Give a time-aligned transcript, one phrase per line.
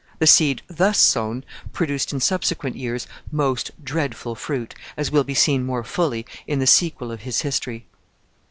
[0.17, 1.43] The seed thus sown
[1.73, 6.65] produced in subsequent years most dreadful fruit, as will be seen more fully in the
[6.65, 7.85] sequel of his history.